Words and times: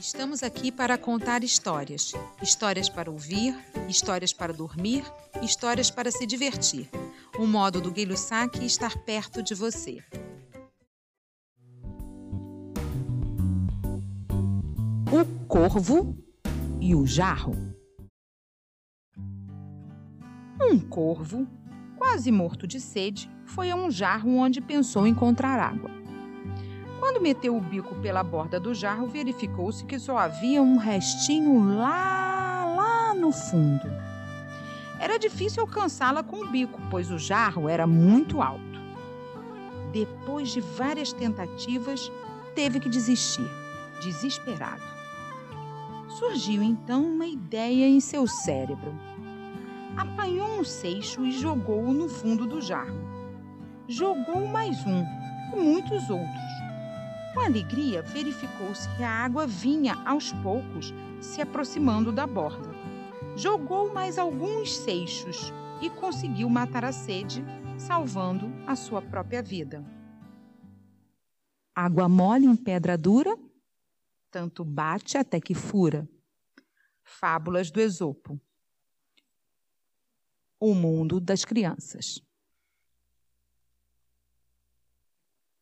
Estamos 0.00 0.42
aqui 0.42 0.72
para 0.72 0.96
contar 0.96 1.44
histórias. 1.44 2.14
Histórias 2.42 2.88
para 2.88 3.10
ouvir, 3.10 3.54
histórias 3.86 4.32
para 4.32 4.50
dormir, 4.50 5.04
histórias 5.42 5.90
para 5.90 6.10
se 6.10 6.24
divertir. 6.24 6.88
Um 7.38 7.46
modo 7.46 7.82
do 7.82 7.92
Guilho 7.92 8.16
Saque 8.16 8.64
estar 8.64 8.96
perto 9.04 9.42
de 9.42 9.54
você. 9.54 10.02
O 15.12 15.46
corvo 15.46 16.16
e 16.80 16.94
o 16.94 17.06
jarro. 17.06 17.54
Um 20.62 20.78
corvo, 20.78 21.46
quase 21.98 22.32
morto 22.32 22.66
de 22.66 22.80
sede, 22.80 23.30
foi 23.44 23.70
a 23.70 23.76
um 23.76 23.90
jarro 23.90 24.34
onde 24.34 24.62
pensou 24.62 25.06
encontrar 25.06 25.60
água. 25.60 25.90
Quando 27.10 27.22
meteu 27.22 27.56
o 27.56 27.60
bico 27.60 27.92
pela 27.96 28.22
borda 28.22 28.60
do 28.60 28.72
jarro, 28.72 29.08
verificou-se 29.08 29.84
que 29.84 29.98
só 29.98 30.16
havia 30.16 30.62
um 30.62 30.76
restinho 30.76 31.76
lá, 31.76 32.64
lá 32.64 33.14
no 33.14 33.32
fundo. 33.32 33.90
Era 34.96 35.18
difícil 35.18 35.60
alcançá-la 35.60 36.22
com 36.22 36.36
o 36.36 36.46
bico, 36.46 36.80
pois 36.88 37.10
o 37.10 37.18
jarro 37.18 37.68
era 37.68 37.84
muito 37.84 38.40
alto. 38.40 38.62
Depois 39.92 40.50
de 40.50 40.60
várias 40.60 41.12
tentativas, 41.12 42.12
teve 42.54 42.78
que 42.78 42.88
desistir, 42.88 43.50
desesperado. 44.00 44.84
Surgiu 46.10 46.62
então 46.62 47.04
uma 47.04 47.26
ideia 47.26 47.88
em 47.88 47.98
seu 47.98 48.28
cérebro. 48.28 48.94
Apanhou 49.96 50.60
um 50.60 50.62
seixo 50.62 51.26
e 51.26 51.32
jogou-o 51.32 51.92
no 51.92 52.08
fundo 52.08 52.46
do 52.46 52.60
jarro. 52.60 53.00
Jogou 53.88 54.46
mais 54.46 54.86
um 54.86 55.04
e 55.52 55.56
muitos 55.56 56.08
outros 56.08 56.59
com 57.32 57.40
alegria, 57.40 58.02
verificou-se 58.02 58.88
que 58.96 59.02
a 59.02 59.10
água 59.10 59.46
vinha 59.46 59.94
aos 60.04 60.32
poucos 60.32 60.92
se 61.20 61.40
aproximando 61.40 62.10
da 62.10 62.26
borda. 62.26 62.70
Jogou 63.36 63.92
mais 63.92 64.18
alguns 64.18 64.76
seixos 64.76 65.52
e 65.80 65.88
conseguiu 65.88 66.48
matar 66.50 66.84
a 66.84 66.92
sede, 66.92 67.44
salvando 67.78 68.52
a 68.66 68.74
sua 68.74 69.00
própria 69.00 69.42
vida. 69.42 69.84
Água 71.74 72.08
mole 72.08 72.46
em 72.46 72.56
pedra 72.56 72.98
dura, 72.98 73.36
tanto 74.30 74.64
bate 74.64 75.16
até 75.16 75.40
que 75.40 75.54
fura. 75.54 76.08
Fábulas 77.02 77.70
do 77.70 77.80
Esopo. 77.80 78.40
O 80.58 80.74
mundo 80.74 81.20
das 81.20 81.44
crianças. 81.44 82.20